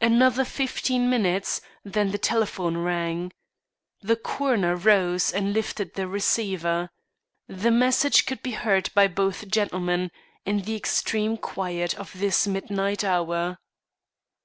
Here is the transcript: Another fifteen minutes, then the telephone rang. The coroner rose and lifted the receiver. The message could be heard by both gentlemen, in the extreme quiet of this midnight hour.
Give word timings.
Another 0.00 0.44
fifteen 0.44 1.08
minutes, 1.08 1.60
then 1.84 2.10
the 2.10 2.18
telephone 2.18 2.76
rang. 2.76 3.30
The 4.02 4.16
coroner 4.16 4.74
rose 4.74 5.30
and 5.30 5.52
lifted 5.52 5.94
the 5.94 6.08
receiver. 6.08 6.90
The 7.46 7.70
message 7.70 8.26
could 8.26 8.42
be 8.42 8.50
heard 8.50 8.90
by 8.94 9.06
both 9.06 9.46
gentlemen, 9.46 10.10
in 10.44 10.62
the 10.62 10.74
extreme 10.74 11.36
quiet 11.36 11.94
of 12.00 12.18
this 12.18 12.48
midnight 12.48 13.04
hour. 13.04 13.58